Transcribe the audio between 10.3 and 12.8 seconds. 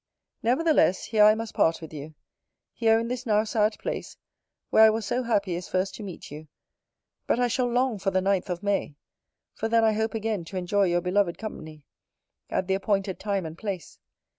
to enjoy your beloved company, at the